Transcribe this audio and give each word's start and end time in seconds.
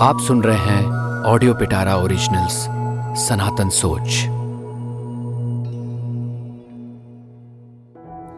आप 0.00 0.20
सुन 0.20 0.42
रहे 0.42 0.56
हैं 0.56 0.86
ऑडियो 1.24 1.54
पिटारा 1.54 1.96
ओरिजिनल्स, 1.96 2.54
सनातन 3.18 3.68
सोच। 3.68 4.24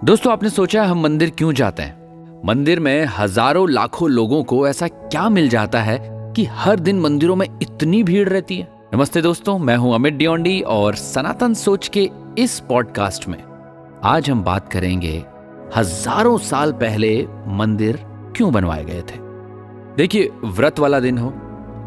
दोस्तों, 0.05 0.33
आपने 0.33 0.51
सोचा 0.51 0.85
हम 0.85 1.03
मंदिर 1.03 1.31
क्यों 1.31 1.53
जाते 1.53 1.83
हैं? 1.83 2.43
मंदिर 2.47 2.81
में 2.81 3.07
हज़ारों 3.19 3.69
लाखों 3.71 4.11
लोगों 4.11 4.43
को 4.45 4.69
ऐसा 4.69 4.89
क्या 4.89 5.29
मिल 5.29 5.49
जाता 5.49 5.81
है 5.81 5.99
कि 6.37 6.45
हर 6.45 6.81
दिन 6.81 7.01
मंदिरों 7.01 7.37
में 7.37 7.47
इतनी 7.63 8.03
भीड़ 8.03 8.29
रहती 8.29 8.59
है? 8.59 8.69
नमस्ते 8.95 9.23
दोस्तों, 9.23 9.59
मैं 9.59 9.77
हूँ 9.77 9.95
अमित 9.95 10.15
डियोंडी 10.15 10.61
और 10.61 10.95
सनातन 10.95 11.55
सोच 11.55 11.89
के 11.89 12.11
इस 12.39 12.59
पॉडकास्ट 12.61 13.29
में 13.29 13.43
आज 14.05 14.31
हम 14.31 14.45
बात 14.45 14.73
करेंगे, 14.73 15.25
हज़ारों 15.77 16.39
साल 16.39 16.73
पहले 16.73 17.27
मंदिर 17.47 18.01
क्यों 18.37 18.53
बनवाए 18.53 18.85
गए 18.85 19.03
थे? 19.03 19.27
देखिए, 19.97 20.31
व्रत 20.45 20.79
वाला 20.79 21.01
दिन 21.01 21.19
हो 21.19 21.33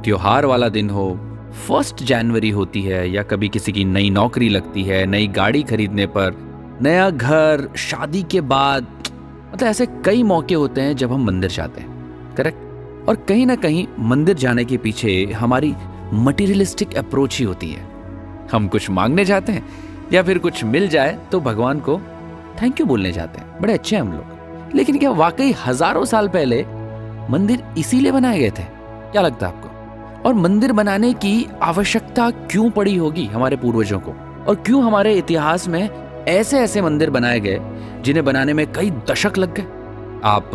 त्योहार 0.03 0.45
वाला 0.45 0.69
दिन 0.69 0.89
हो, 0.89 1.09
फ़र्स्ट 1.67 2.03
जनवरी 2.03 2.49
होती 2.49 2.81
है 2.81 3.09
या 3.09 3.23
कभी 3.23 3.49
किसी 3.49 3.71
की 3.71 3.83
नई 3.85 4.09
नौकरी 4.09 4.49
लगती 4.49 4.83
है, 4.83 5.05
नई 5.05 5.27
गाड़ी 5.29 5.61
खरीदने 5.63 6.05
पर, 6.07 6.35
नया 6.81 7.09
घर, 7.09 7.67
शादी 7.79 8.23
के 8.23 8.41
बाद 8.43 8.87
मतलब 9.53 9.67
ऐसे 9.67 9.85
कई 10.05 10.23
मौके 10.23 10.55
होते 10.55 10.81
हैं 10.81 10.95
जब 10.95 11.11
हम 11.13 11.25
मंदिर 11.25 11.51
जाते 11.51 11.81
हैं 11.81 12.35
करेक्ट 12.35 13.07
और 13.09 13.15
कहीं 13.29 13.45
ना 13.45 13.55
कहीं 13.57 13.85
मंदिर 13.99 14.35
जाने 14.37 14.65
के 14.65 14.77
पीछे 14.77 15.23
हमारी 15.35 15.73
मटीरियलिस्टिक 16.15 16.95
अप्रोच 16.97 17.37
ही 17.39 17.45
होती 17.45 17.71
है। 17.71 17.85
हम 18.51 18.67
कुछ 18.67 18.89
मांगने 18.89 19.25
जाते 19.25 19.51
हैं 19.51 19.63
या 20.13 20.23
फिर 20.23 20.37
कुछ 20.37 20.63
मिल 20.63 20.87
जाए 20.87 21.17
तो 21.31 21.39
भगवान 21.39 21.79
को 21.79 21.99
थैंक 22.61 22.79
यू 22.79 22.85
बोलने 22.85 23.11
जाते 23.11 23.41
हैं। 23.41 23.59
बड़े 23.61 23.73
अच्छे 23.73 23.95
हैं 23.95 24.01
हम 24.03 24.11
लोग। 24.13 24.75
लेकिन 24.75 24.97
क्या 24.99 25.11
वाकई 25.11 25.51
हज़ारों 25.65 26.05
साल 26.05 26.27
पहले 26.27 26.63
मंदिर 27.29 27.63
इसीलिए 27.77 28.11
बनाए 28.11 28.39
गए 28.39 28.49
थे? 28.49 28.63
क्या 29.11 29.21
लगता 29.21 29.47
है 29.47 29.53
आपको? 29.53 29.69
और 30.25 30.33
मंदिर 30.33 30.71
बनाने 30.71 31.11
की 31.15 31.47
आवश्यकता 31.63 32.29
क्यों 32.31 32.69
पड़ी 32.69 32.95
होगी 32.95 33.25
हमारे 33.27 33.55
पूर्वजों 33.57 33.99
को? 33.99 34.11
और 34.47 34.55
क्यों 34.65 34.83
हमारे 34.83 35.13
इतिहास 35.13 35.67
में 35.67 35.89
ऐसे 36.27 36.59
ऐसे 36.59 36.81
मंदिर 36.81 37.09
बनाए 37.09 37.39
गए, 37.39 37.59
जिन्हें 38.03 38.23
बनाने 38.25 38.53
में 38.53 38.65
कई 38.73 38.91
दशक 39.09 39.37
लग 39.37 39.53
गए? 39.55 39.65
आप, 40.25 40.51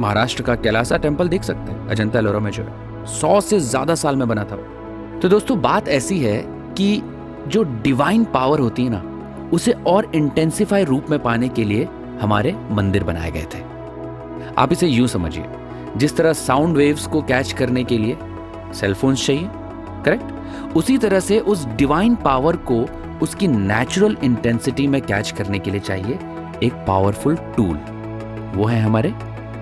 महाराष्ट्र 0.00 0.42
का 0.42 0.54
कैलासा 0.56 0.96
टेंपल 0.96 1.28
देख 1.28 1.42
सकते 1.42 1.72
हैं, 1.72 1.88
अजंता 1.88 2.18
एलोरा 2.18 2.40
में 2.40 2.50
जो 2.50 2.62
है। 2.62 3.04
सौ 3.10 3.40
से 3.40 3.58
ज़्यादा 3.60 3.94
साल 3.94 4.16
में 4.16 4.26
बना 4.28 4.44
था 4.44 4.56
तो 5.20 5.28
दोस्तों, 5.28 5.60
बात 5.60 5.88
ऐसी 5.88 6.18
है 6.18 6.42
कि 6.74 7.02
जो 7.48 7.62
डिवाइन 7.82 8.24
पावर 8.24 8.60
होती 8.60 8.84
है 8.84 8.90
ना, 8.90 9.02
उसे 9.52 9.72
और 9.86 10.10
इंटेंसिफाई 10.14 10.84
रूप 10.84 11.06
में 11.10 11.18
पाने 11.18 11.48
के 11.48 11.64
लिए 11.64 11.88
हमारे 12.20 12.54
मंदिर 12.70 13.04
बनाए 13.04 13.30
गए 13.30 13.46
थे। 13.54 13.62
आप 14.54 14.72
इसे 14.72 14.86
यूँ 14.86 15.06
समझिए, 15.08 15.44
जिस 15.96 16.16
तरह 16.16 16.32
साउंड 16.32 16.76
वेव्स 16.76 17.06
को 17.06 17.22
कैच 17.22 17.52
करने 17.52 17.84
के 17.84 17.98
लिए 17.98 18.16
सेलफोन्स 18.74 19.26
चाहिए 19.26 19.48
करेक्ट 20.04 20.76
उसी 20.76 20.98
तरह 20.98 21.20
से 21.20 21.38
उस 21.40 21.66
डिवाइन 21.66 22.14
पावर 22.14 22.56
को 22.56 22.86
उसकी 23.22 23.48
नेचुरल 23.48 24.16
इंटेंसिटी 24.24 24.86
में 24.86 25.02
कैच 25.02 25.30
करने 25.30 25.58
के 25.58 25.70
लिए 25.70 25.80
चाहिए 25.80 26.18
एक 26.62 26.72
पावरफुल 26.88 27.36
टूल 27.36 27.76
वो 28.54 28.64
है 28.64 28.80
हमारे 28.80 29.14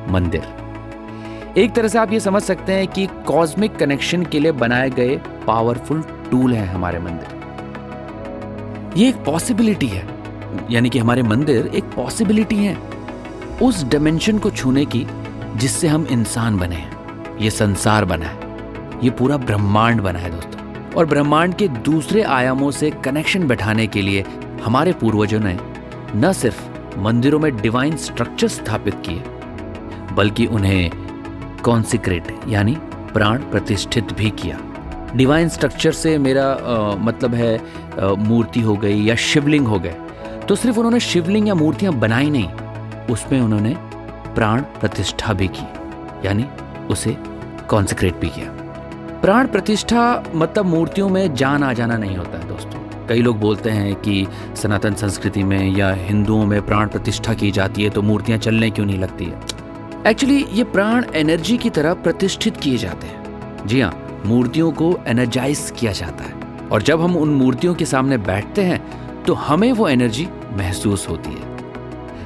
मंदिर। 0.09 0.43
एक 1.59 1.73
तरह 1.73 1.89
से 1.89 1.99
आप 1.99 2.13
ये 2.13 2.21
समझ 2.21 2.43
सकते 2.43 2.73
हैं 2.73 2.87
कि 2.87 3.07
कॉस्मिक 3.07 3.77
कनेक्शन 3.77 4.25
के 4.25 4.41
लिए 4.41 4.53
बनाए 4.53 4.91
गए 4.91 5.17
पावरफुल 5.47 6.03
टूल 6.03 6.53
है 6.53 6.67
हमारे 6.67 6.99
मंदिर। 6.99 7.37
ये 8.97 9.09
एक 9.09 9.17
पॉसिबिलिटी 9.17 9.87
है। 9.87 10.09
यानी 10.71 10.91
कि 10.91 10.99
हमारे 10.99 11.23
मंदिर 11.23 11.67
एक 11.67 11.85
पॉसिबिलिटी 11.85 12.57
है। 12.57 12.79
उस 13.63 13.85
डायमेंशन 13.85 14.39
को 14.39 14.51
छूने 14.51 14.85
की 14.85 15.07
जिससे 15.57 15.89
हम 15.89 16.07
इंसान 16.07 16.59
बने 16.59 16.77
हैं। 16.77 17.39
ये 17.39 17.51
संसार 17.51 18.05
बना 18.05 18.27
है। 18.27 18.46
ये 19.03 19.11
पूरा 19.11 19.37
ब्रह्मांड 19.37 20.01
बना 20.01 20.19
है 20.19 20.31
दोस्तों। 20.31 20.93
और 20.93 21.07
ब्रह्मांड 21.07 21.55
के 21.55 21.69
दूसरे 21.69 22.23
आयामों 22.23 22.71
से 22.71 22.91
कनेक्शन 23.05 23.47
बैठाने 23.49 23.87
के 23.87 24.03
लिए 24.03 24.25
हमारे 24.65 24.93
पूर्वजों 24.93 25.41
ने 25.41 25.57
न 26.17 26.33
सिर्फ़ 26.33 26.99
मंदिरों 26.99 27.39
में 27.39 27.57
डिवाइन 27.57 27.97
स्ट्रक्चर 27.97 28.49
स्थापित 28.49 28.95
किए 29.07 29.23
बल्कि 30.15 30.47
उन्हें 30.47 30.91
कॉन्सिक्रेट 31.65 32.35
यानी 32.49 32.77
प्राण 33.13 33.39
प्रतिष्ठित 33.51 34.13
भी 34.13 34.31
किया। 34.31 34.59
डिवाइन 35.17 35.49
स्ट्रक्चर 35.49 35.93
से 35.93 36.17
मेरा 36.19 36.45
आ, 36.45 36.97
मतलब 36.97 37.35
है 37.35 37.57
आ, 37.57 38.09
मूर्ति 38.19 38.61
हो 38.61 38.77
गई 38.77 39.03
या 39.05 39.15
शिवलिंग 39.15 39.67
हो 39.67 39.79
गए 39.79 39.97
तो 40.49 40.55
सिर्फ़ 40.55 40.79
उन्होंने 40.79 41.01
शिवलिंग 41.01 41.49
या 41.49 41.55
मूर्तियाँ 41.55 41.93
बनाई 41.95 42.31
नहीं 42.31 42.53
उसमें 43.07 43.41
उन्होंने 43.41 43.75
प्राण 44.35 44.61
प्रतिष्ठा 44.81 45.33
भी 45.33 45.49
की 45.49 45.67
यानी 46.27 46.45
उसे 46.91 47.17
कॉन्सिक्रेट 47.69 48.17
भी 48.17 48.29
किया। 48.29 48.66
प्राण 49.23 49.47
प्रतिष्ठा 49.47 50.23
मतलब 50.35 50.65
मूर्तियों 50.65 51.09
में 51.09 51.35
जान 51.35 51.63
आ 51.63 51.73
जाना 51.73 51.97
नहीं 51.97 52.17
होता 52.17 52.39
है 52.39 52.49
दोस्तों। 52.49 53.07
कई 53.07 53.23
लोग 53.23 53.39
बोलते 53.41 53.71
हैं 53.71 53.95
कि 53.95 54.27
सनातन 54.57 54.95
संस्कृति 54.95 55.43
में 55.45 55.77
या 55.77 55.93
हिंदुओं 55.93 56.47
में 56.47 56.61
प्राण 56.67 56.89
प्रतिष्ठा 56.89 57.35
की 57.35 57.51
जाती 57.51 57.85
है 57.85 57.91
तो 57.91 58.03
मूर्तियाँ 58.03 58.39
चलने 58.39 58.71
क्यों 58.71 58.87
नहीं 58.87 58.99
लगती 58.99 59.25
है? 59.25 59.41
एक्चुअली 60.07 60.45
ये 60.53 60.65
प्राण 60.65 61.05
एनर्जी 61.15 61.57
की 61.59 61.71
तरह 61.71 61.95
प्रतिष्ठित 61.95 62.57
किए 62.57 62.79
जाते 62.79 63.07
हैं। 63.07 63.67
जी 63.67 63.81
हाँ 63.81 64.23
मूर्तियों 64.27 64.73
को 64.73 64.99
एनर्जाइज 65.07 65.73
किया 65.79 65.93
जाता 65.93 66.25
है। 66.25 66.69
और 66.73 66.83
जब 66.83 67.01
हम 67.01 67.17
उन 67.17 67.29
मूर्तियों 67.29 67.75
के 67.75 67.85
सामने 67.85 68.19
बैठते 68.19 68.63
हैं 68.63 68.81
तो 69.25 69.35
हमें 69.35 69.73
वो 69.73 69.89
एनर्जी 69.89 70.29
महसूस 70.53 71.09
होती 71.09 71.31
है। 71.31 71.55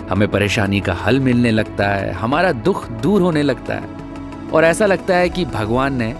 हमें 0.08 0.28
परेशानी 0.28 0.80
का 0.80 0.94
हल 0.94 1.20
मिलने 1.20 1.50
लगता 1.50 1.86
है, 1.86 2.12
हमारा 2.12 2.52
दुख 2.52 2.88
दूर 2.92 3.22
होने 3.22 3.42
लगता 3.42 3.74
है। 3.74 4.48
और 4.52 4.64
ऐसा 4.64 4.86
लगता 4.86 5.16
है 5.16 5.28
कि 5.28 5.44
भगवान 5.44 5.94
ने 5.94 6.14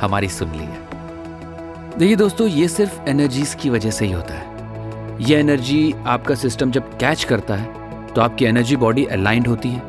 हमारी 0.00 0.28
सुन 0.28 0.50
ली 0.50 0.64
है। 0.64 0.84
देखिए 1.98 2.16
दोस्तों, 2.16 2.46
ये 2.48 2.68
सिर्फ़ 2.68 3.00
एनर्जीज 3.08 3.54
की 3.54 3.70
वजह 3.70 3.90
से 3.90 4.06
ही 4.06 4.12
होता 4.12 4.34
है। 4.34 4.54
ये 5.20 5.36
एनर्जी 5.36 5.94
आपका 6.06 6.34
सिस्टम 6.34 6.70
जब 6.70 6.96
कैच 6.98 7.24
करता 7.24 7.54
है 7.54 7.74
तो 8.06 8.20
आपकी 8.22 8.44
एनर्जी 8.44 8.76
बॉडी 8.76 9.04
अलाइंड 9.04 9.46
होती 9.46 9.68
है। 9.68 9.82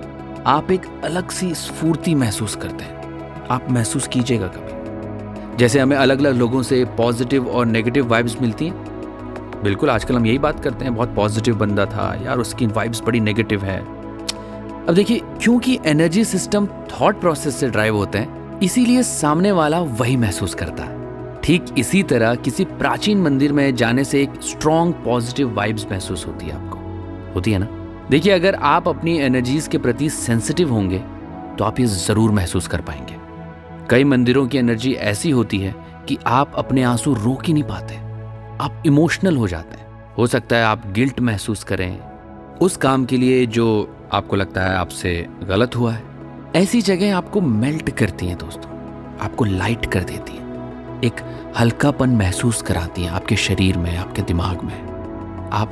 आप 0.47 0.71
एक 0.71 0.85
अलग 1.03 1.29
सी 1.29 1.53
स्फूर्ति 1.55 2.15
महसूस 2.15 2.55
करते 2.55 2.83
हैं। 2.83 3.45
आप 3.51 3.69
महसूस 3.71 4.07
कीजिएगा 4.07 4.47
कभी। 4.47 5.57
जैसे 5.57 5.79
हमें 5.79 5.95
अलग 5.97 6.19
अलग 6.19 6.35
लोगों 6.35 6.61
से 6.63 6.83
पॉजिटिव 6.97 7.47
और 7.47 7.65
नेगेटिव 7.65 8.07
वाइब्स 8.07 8.41
मिलती 8.41 8.65
हैं। 8.65 9.61
बिल्कुल, 9.63 9.89
आजकल 9.89 10.15
हम 10.15 10.25
यही 10.25 10.37
बात 10.37 10.59
करते 10.63 10.85
हैं, 10.85 10.95
बहुत 10.95 11.13
पॉजिटिव 11.15 11.55
बंदा 11.55 11.85
था, 11.85 12.13
यार 12.25 12.37
उसकी 12.37 12.67
वाइब्स 12.67 13.01
बड़ी 13.01 13.19
नेगेटिव 13.19 13.63
है। 13.63 13.79
अब 13.79 14.93
देखिए, 14.93 15.21
क्योंकि 15.41 15.79
एनर्जी 15.85 16.23
सिस्टम 16.23 16.67
थॉट 16.67 17.19
प्रोसेस 17.21 17.55
से 17.55 17.69
ड्राइव 17.69 17.95
होते 17.95 18.17
हैं 18.17 18.46
इसीलिए 18.63 19.01
सामने 19.03 19.51
वाला 19.51 19.79
वही 19.79 20.15
महसूस 20.17 20.53
करता। 20.55 20.83
है 20.83 21.41
ठीक 21.43 21.65
इसी 21.77 22.01
तरह 22.03 22.35
किसी 22.35 22.65
प्राचीन 22.65 23.21
मंदिर 23.21 23.51
में 23.53 23.75
जाने 23.75 24.03
से 24.03 24.21
एक 24.21 24.41
स्ट्रॉन्ग 24.43 24.93
पॉजिटिव 24.95 25.53
वाइब्स 25.53 25.85
महसूस 25.91 26.25
होती 26.27 26.45
है 26.45 26.53
आपको। 26.53 27.33
होती 27.33 27.51
है 27.51 27.59
ना? 27.59 27.67
देखिए, 28.11 28.33
अगर 28.33 28.55
आप 28.55 28.87
अपनी 28.87 29.17
एनर्जीज 29.19 29.67
के 29.67 29.77
प्रति 29.77 30.09
सेंसिटिव 30.09 30.73
होंगे 30.73 30.99
तो 31.57 31.63
आप 31.63 31.79
ये 31.79 31.85
ज़रूर 31.85 32.31
महसूस 32.31 32.67
कर 32.67 32.81
पाएँगे। 32.81 33.15
कई 33.89 34.03
मंदिरों 34.03 34.47
की 34.47 34.57
एनर्जी 34.57 34.93
ऐसी 34.93 35.29
होती 35.29 35.57
है 35.57 35.75
कि 36.07 36.17
आप 36.27 36.53
अपने 36.55 36.83
आँसू 36.83 37.13
रोक 37.13 37.45
ही 37.45 37.53
नहीं 37.53 37.63
पाते। 37.63 37.95
आप 38.63 38.83
इमोशनल 38.85 39.37
हो 39.37 39.47
जाते 39.47 39.77
हैं। 39.77 40.15
हो 40.17 40.27
सकता 40.27 40.55
है 40.55 40.63
आप 40.63 40.91
गिल्ट 40.91 41.19
महसूस 41.19 41.63
करें। 41.63 41.99
उस 42.61 42.77
काम 42.77 43.05
के 43.05 43.17
लिए 43.17 43.45
जो 43.45 43.67
आपको 44.13 44.35
लगता 44.35 44.61
है 44.61 44.75
आपसे 44.75 45.27
गलत 45.43 45.75
हुआ 45.75 45.93
है 45.93 46.16
ऐसी 46.55 46.81
जगह 46.81 47.17
आपको 47.17 47.41
मेल्ट 47.41 47.89
करती 47.89 48.27
हैं 48.27 48.37
दोस्तों। 48.37 48.71
आपको 49.21 49.45
लाइट 49.45 49.85
कर 49.85 50.03
देती 50.03 50.33
हैं। 50.33 51.01
एक 51.01 51.13
हल्कापन 51.59 52.09
महसूस 52.09 52.61
कराती 52.61 53.03
हैं 53.03 53.11
आपके 53.11 53.35
शरीर 53.35 53.77
में, 53.77 53.97
आपके 53.97 54.21
दिमाग 54.21 54.61
में। 54.63 54.83
आप 55.53 55.71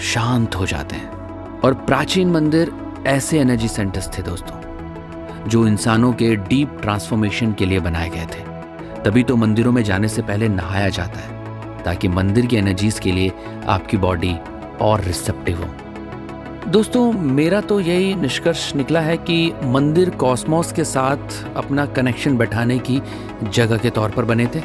शांत 0.00 0.54
हो 0.54 0.66
जाते 0.66 0.96
हैं। 0.96 1.10
और 1.60 1.74
प्राचीन 1.74 2.30
मंदिर 2.30 2.72
ऐसे 3.06 3.38
एनर्जी 3.38 3.68
सेंटर्स 3.68 4.18
थे 4.18 4.22
दोस्तों, 4.22 4.56
जो 5.48 5.66
इंसानों 5.66 6.12
के 6.12 6.36
डीप 6.36 6.78
ट्रांसफॉर्मेशन 6.82 7.52
के 7.52 7.66
लिए 7.66 7.80
बनाए 7.80 8.08
गए 8.08 8.24
थे। 8.24 8.40
तभी 9.02 9.22
तो 9.22 9.36
मंदिरों 9.36 9.72
में 9.72 9.82
जाने 9.82 10.08
से 10.08 10.22
पहले 10.22 10.48
नहाया 10.48 10.88
जाता 10.88 11.20
है, 11.20 11.44
ताकि 11.82 12.08
मंदिर 12.08 12.46
की 12.46 12.56
एनर्जीज 12.56 12.98
के 12.98 13.12
लिए 13.12 13.32
आपकी 13.68 13.96
बॉडी 13.96 14.36
और 14.80 15.00
रिसेप्टिव 15.00 15.62
हो। 15.62 15.87
दोस्तों, 16.68 17.12
मेरा 17.12 17.60
तो 17.60 17.78
यही 17.80 18.14
निष्कर्ष 18.14 18.74
निकला 18.76 19.00
है 19.00 19.16
कि 19.18 19.52
मंदिर 19.64 20.10
कॉस्मोस 20.12 20.72
के 20.72 20.84
साथ 20.84 21.54
अपना 21.56 21.86
कनेक्शन 21.88 22.36
बैठाने 22.38 22.78
की 22.80 23.00
जगह 23.44 23.78
के 23.78 23.90
तौर 23.90 24.10
पर 24.10 24.24
बने 24.24 24.46
थे, 24.46 24.62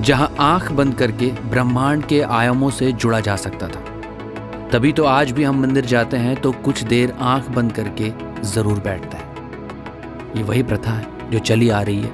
जहाँ 0.00 0.30
आँख 0.40 0.70
बंद 0.72 0.94
करके 0.94 1.30
ब्रह्मांड 1.50 2.04
के 2.06 2.20
आयामों 2.20 2.70
से 2.70 2.92
जुड़ा 2.94 3.20
जा 3.20 3.36
सकता 3.36 3.68
था। 3.68 4.68
तभी 4.72 4.92
तो 4.92 5.04
आज 5.04 5.30
भी 5.30 5.44
हम 5.44 5.60
मंदिर 5.62 5.86
जाते 5.86 6.16
हैं 6.16 6.36
तो 6.36 6.52
कुछ 6.64 6.82
देर 6.84 7.14
आँख 7.20 7.50
बंद 7.50 7.72
करके 7.72 8.12
ज़रूर 8.44 8.80
बैठते 8.80 9.16
हैं। 9.16 10.36
ये 10.36 10.42
वही 10.42 10.62
प्रथा 10.62 10.92
है 10.92 11.30
जो 11.30 11.38
चली 11.40 11.68
आ 11.70 11.82
रही 11.82 12.00
है 12.00 12.12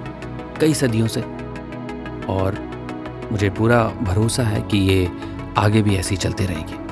कई 0.61 0.75
सदियों 0.75 1.07
से। 1.09 1.21
और 2.31 2.59
मुझे 3.33 3.51
पूरा 3.53 3.85
भरोसा 4.03 4.43
है 4.45 4.63
कि 4.63 4.79
ये 4.91 5.09
आगे 5.59 5.83
भी 5.83 5.97
ऐसी 5.97 6.17
चलती 6.17 6.47
रहेगी। 6.47 6.87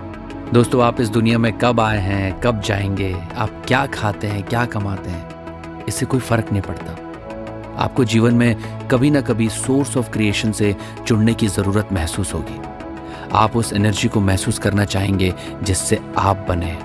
दोस्तों, 0.52 0.82
आप 0.82 1.00
इस 1.00 1.08
दुनिया 1.08 1.38
में 1.38 1.52
कब 1.58 1.80
आए 1.80 1.98
हैं, 1.98 2.40
कब 2.40 2.60
जाएँगे, 2.60 3.12
आप 3.36 3.62
क्या 3.66 3.86
खाते 3.86 4.26
हैं, 4.26 4.42
क्या 4.42 4.64
कमाते 4.64 5.10
हैं, 5.10 5.84
इससे 5.84 6.06
कोई 6.06 6.20
फ़र्क 6.20 6.52
नहीं 6.52 6.62
पड़ता। 6.62 6.92
आपको 7.76 8.04
जीवन 8.04 8.34
में 8.34 8.56
कभी 8.88 9.10
ना 9.10 9.20
कभी 9.20 9.48
सोर्स 9.48 9.96
ऑफ़ 9.96 10.10
क्रिएशन 10.10 10.52
से 10.52 10.74
जुड़ने 11.06 11.34
की 11.34 11.48
ज़रूरत 11.48 11.88
महसूस 11.92 12.34
होगी। 12.34 12.60
आप 13.32 13.56
उस 13.56 13.72
एनर्जी 13.72 14.08
को 14.08 14.20
महसूस 14.20 14.58
करना 14.58 14.84
चाहेंगे 14.84 15.32
जिससे 15.62 15.98
आप 16.18 16.46
बने। 16.48 16.76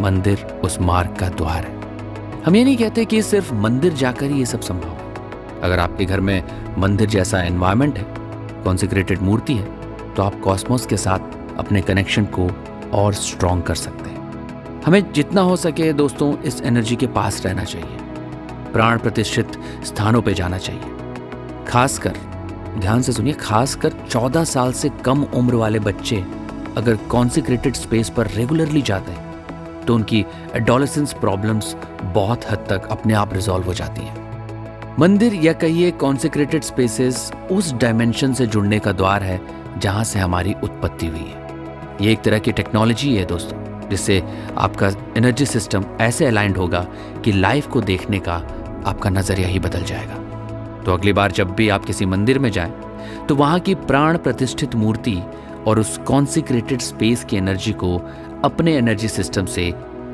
मंदिर 0.00 0.44
उस 0.64 0.80
मार्ग 0.80 1.16
का 1.16 1.28
द्वार 1.28 1.64
है। 1.64 2.42
हम 2.42 2.56
ये 2.56 2.64
नहीं 2.64 2.76
कहते 2.76 3.04
कि 3.04 3.22
सिर्फ़ 3.22 3.54
मंदिर 3.54 3.92
जाकर 3.92 4.26
ही 4.26 4.38
ये 4.38 4.46
सब 4.46 4.60
संभव 4.60 4.88
है। 4.88 5.60
अगर 5.62 5.78
आपके 5.78 6.04
घर 6.04 6.20
में 6.20 6.42
मंदिर 6.78 7.08
जैसा 7.08 7.42
एनवायरमेंट 7.42 7.98
है 7.98 8.04
कॉन्सिक्रेटेड 8.64 9.22
मूर्ति 9.22 9.54
है 9.54 10.14
तो 10.14 10.22
आप 10.22 10.40
कॉस्मोस 10.40 10.86
के 10.86 10.96
साथ 10.96 11.36
अपने 11.58 11.80
कनेक्शन 11.80 12.24
को 12.24 12.50
और 12.94 13.14
स्ट्रॉन्ग 13.14 13.64
कर 13.64 13.74
सकते 13.74 14.10
हैं। 14.10 14.82
हमें 14.82 15.12
जितना 15.12 15.40
हो 15.40 15.56
सके 15.56 15.92
दोस्तों 15.92 16.36
इस 16.38 16.60
एनर्जी 16.60 16.96
के 16.96 17.06
पास 17.06 17.44
रहना 17.46 17.64
चाहिए। 17.64 17.96
प्राण 18.72 18.98
प्रतिष्ठित 18.98 19.60
स्थानों 19.84 20.22
पर 20.22 20.32
जाना 20.32 20.58
चाहिए। 20.58 21.64
खासकर, 21.68 22.16
ध्यान 22.78 23.02
से 23.02 23.12
सुनिए, 23.12 23.32
खासकर 23.32 23.92
14 24.10 24.44
साल 24.44 24.72
से 24.72 24.88
कम 25.04 25.22
उम्र 25.24 25.54
वाले 25.54 25.78
बच्चे 25.78 26.24
अगर 26.76 26.96
कॉन्सिक्रेटेड 26.96 27.74
स्पेस 27.74 28.10
पर 28.10 28.26
रेगुलरली 28.26 28.82
जाते 28.82 29.12
हैं 29.12 29.84
तो 29.84 29.94
उनकी 29.94 30.24
एडोलेसेंस 30.54 31.12
प्रॉब्लम्स 31.12 31.74
बहुत 32.02 32.50
हद 32.50 32.66
तक 32.70 32.88
अपने 32.90 33.14
आप 33.14 33.34
रिजॉल्व 33.34 33.66
हो 33.66 33.74
जाती 33.74 34.00
हैं। 34.00 34.96
मंदिर 34.98 35.34
या 35.34 35.52
कहिए 35.52 35.90
कॉन्सिक्रेटेड 35.90 36.62
स्पेसेस 36.62 37.30
उस 37.50 37.72
डायमेंशन 37.72 38.32
से 38.32 38.46
जुड़ने 38.46 38.78
का 38.78 38.92
द्वार 38.92 39.22
है 39.22 39.40
जहाँ 39.78 40.04
से 40.04 40.18
हमारी 40.18 40.54
उत्पत्ति 40.64 41.06
हुई 41.06 41.18
है। 41.18 41.47
ये 42.00 42.12
एक 42.12 42.20
तरह 42.22 42.38
की 42.38 42.52
टेक्नोलॉजी 42.52 43.14
है 43.16 43.24
दोस्तों, 43.24 43.88
जिससे 43.88 44.22
आपका 44.58 44.88
एनर्जी 45.16 45.46
सिस्टम 45.46 45.84
ऐसे 46.00 46.26
अलाइंड 46.26 46.56
होगा 46.56 46.86
कि 47.24 47.32
लाइफ 47.32 47.66
को 47.66 47.80
देखने 47.80 48.18
का 48.18 48.34
आपका 48.86 49.10
नज़रिया 49.10 49.48
ही 49.48 49.58
बदल 49.58 49.84
जाएगा। 49.84 50.14
तो 50.84 50.92
अगली 50.92 51.12
बार 51.12 51.32
जब 51.32 51.54
भी 51.54 51.68
आप 51.68 51.84
किसी 51.84 52.06
मंदिर 52.06 52.38
में 52.38 52.50
जाएँ 52.50 52.72
तो 53.28 53.34
वहाँ 53.36 53.58
की 53.60 53.74
प्राण 53.74 54.16
प्रतिष्ठित 54.18 54.74
मूर्ति 54.74 55.16
और 55.66 55.78
उस 55.78 55.96
कॉन्सिक्रेटेड 55.98 56.80
स्पेस 56.80 57.24
की 57.24 57.36
एनर्जी 57.36 57.72
को 57.74 57.96
अपने 58.44 58.76
एनर्जी 58.76 59.08
सिस्टम 59.08 59.46
से 59.46 59.66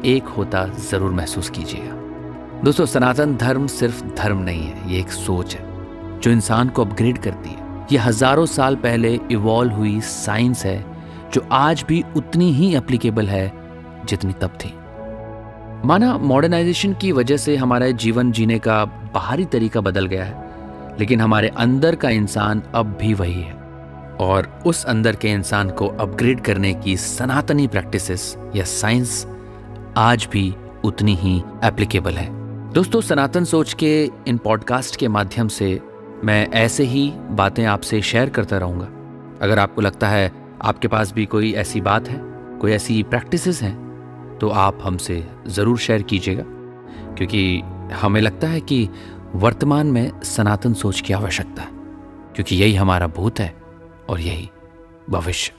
एक 0.07 0.29
होता 0.29 0.65
ज़रूर 0.91 1.11
महसूस 1.13 1.51
कीजिएगा। 1.51 2.63
दोस्तों, 2.65 2.87
सनातन 2.87 3.37
धर्म 3.37 3.67
सिर्फ़ 3.67 4.03
धर्म 4.17 4.39
नहीं 4.39 4.63
है, 4.63 4.93
ये 4.93 5.01
एक 5.01 5.11
सोच 5.11 5.55
है, 5.55 6.21
जो 6.21 6.31
इंसान 6.31 6.69
को 6.69 6.85
अपग्रेड 6.85 7.19
करती 7.19 7.51
है। 7.51 7.87
ये 7.93 7.99
हज़ारों 7.99 8.47
साल 8.47 8.77
पहले 8.77 9.19
इवॉल्व 9.31 9.73
हुई 9.73 10.01
साइंस 10.03 10.65
है 10.65 10.79
जो 11.35 11.49
आज 11.53 11.85
भी 11.89 12.05
उतनी 12.17 12.53
ही 12.53 12.77
एप्लीकेबल 12.77 13.27
है, 13.27 13.53
जितनी 14.05 14.33
तब 14.33 14.49
थी। 14.49 14.75
माना 15.89 16.19
मॉडर्नाइजेशन 16.19 16.95
की 16.95 17.13
वजह 17.13 17.37
से 17.37 17.57
हमारा 17.57 17.91
जीवन 17.91 18.33
जीने 18.33 18.59
का 18.59 18.85
बाहरी 18.85 19.45
तरीका 19.45 19.81
बदल 19.81 20.07
गया 20.07 20.25
है, 20.25 20.51
लेकिन 21.01 21.21
हमारे 21.21 21.49
अंदर 21.49 21.95
का 21.95 22.11
इंसान 22.11 22.63
अब 22.75 22.99
भी 23.01 23.15
वही 23.15 23.41
है। 23.43 23.53
और 24.21 24.63
उस 24.67 24.85
अंदर 24.85 25.17
के 25.17 25.29
इंसान 25.29 25.71
को 25.71 25.87
अपग्रेड 25.87 26.41
करने 26.41 26.75
की 26.75 26.97
सनातनी 26.97 27.67
प्रैक्टिसेस 27.67 28.39
या 28.57 28.65
साइंस 28.65 29.27
आज 29.97 30.29
भी 30.33 30.55
उतनी 30.85 31.15
ही 31.15 31.43
एप्लीकेबल 31.65 32.13
है। 32.13 32.29
दोस्तों, 32.73 33.01
सनातन 33.01 33.45
सोच 33.45 33.73
के 33.73 34.11
इन 34.27 34.37
पॉडकास्ट 34.37 34.97
के 34.97 35.09
माध्यम 35.09 35.49
से 35.49 35.81
मैं 36.25 36.49
ऐसे 36.49 36.85
ही 36.85 37.13
बातें 37.17 37.65
आपसे 37.65 38.03
शेयर 38.03 38.29
करता 38.29 38.59
रहूँगा। 38.59 38.87
अगर 39.43 39.59
आपको 39.59 39.81
लगता 39.81 40.09
है 40.09 40.44
आपके 40.65 40.89
पास 40.89 41.13
भी 41.13 41.27
कोई 41.27 41.53
ऐसी 41.53 41.81
बात 41.81 42.09
है? 42.09 42.19
कोई 42.61 42.73
ऐसी 42.73 43.03
प्रैक्टिसेस 43.03 43.63
हैं? 43.63 44.39
तो 44.41 44.49
आप 44.49 44.79
हमसे 44.83 45.25
ज़रूर 45.47 45.79
शेयर 45.79 46.03
कीजिएगा, 46.03 46.45
क्योंकि 47.17 47.61
हमें 47.95 48.21
लगता 48.21 48.49
है 48.49 48.61
कि 48.61 48.89
वर्तमान 49.35 49.87
में 49.87 50.21
सनातन 50.23 50.75
सोच 50.75 51.01
की 51.01 51.13
आवश्यकता 51.13 51.63
है, 51.63 51.69
क्योंकि 52.35 52.57
यही 52.57 52.75
हमारा 52.75 53.07
भूत 53.07 53.41
है 53.41 53.55
और 54.09 54.21
यही 54.21 54.51
भविष्य। 55.11 55.53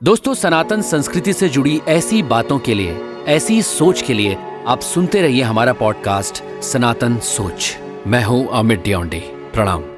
दोस्तों, 0.00 0.34
सनातन 0.34 0.82
संस्कृति 0.82 1.32
से 1.32 1.48
जुड़ी 1.48 1.80
ऐसी 1.88 2.22
बातों 2.24 2.58
के 2.58 2.74
लिए, 2.74 2.98
ऐसी 3.28 3.62
सोच 3.62 4.02
के 4.02 4.14
लिए 4.14 4.36
आप 4.66 4.80
सुनते 4.80 5.22
रहिए 5.22 5.42
हमारा 5.42 5.72
पॉडकास्ट 5.72 6.42
सनातन 6.62 7.18
सोच। 7.24 7.76
मैं 8.06 8.24
हूँ 8.24 8.46
अमित 8.48 8.82
डियोंडी, 8.84 9.20
प्रणाम। 9.54 9.95